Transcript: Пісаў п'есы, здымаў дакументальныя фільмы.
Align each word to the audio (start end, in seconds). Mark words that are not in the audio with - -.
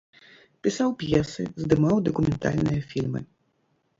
Пісаў 0.67 0.89
п'есы, 1.01 1.43
здымаў 1.65 2.01
дакументальныя 2.09 2.81
фільмы. 2.95 3.19